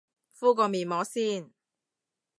[0.31, 1.51] 敷個面膜先